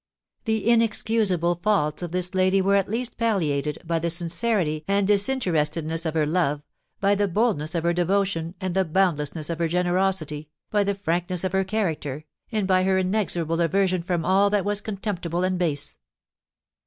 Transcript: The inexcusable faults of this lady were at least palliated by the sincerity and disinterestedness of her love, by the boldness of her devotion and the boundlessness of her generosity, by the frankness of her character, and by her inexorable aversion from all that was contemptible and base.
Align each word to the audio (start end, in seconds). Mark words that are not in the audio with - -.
The 0.45 0.67
inexcusable 0.67 1.59
faults 1.61 2.01
of 2.01 2.11
this 2.11 2.33
lady 2.33 2.59
were 2.59 2.75
at 2.75 2.89
least 2.89 3.19
palliated 3.19 3.77
by 3.85 3.99
the 3.99 4.09
sincerity 4.09 4.83
and 4.87 5.05
disinterestedness 5.05 6.07
of 6.07 6.15
her 6.15 6.25
love, 6.25 6.63
by 6.99 7.13
the 7.13 7.27
boldness 7.27 7.75
of 7.75 7.83
her 7.83 7.93
devotion 7.93 8.55
and 8.59 8.73
the 8.73 8.83
boundlessness 8.83 9.47
of 9.51 9.59
her 9.59 9.67
generosity, 9.67 10.49
by 10.71 10.83
the 10.83 10.95
frankness 10.95 11.43
of 11.43 11.51
her 11.51 11.63
character, 11.63 12.25
and 12.51 12.65
by 12.67 12.83
her 12.83 12.97
inexorable 12.97 13.61
aversion 13.61 14.01
from 14.01 14.25
all 14.25 14.49
that 14.49 14.65
was 14.65 14.81
contemptible 14.81 15.43
and 15.43 15.59
base. 15.59 15.99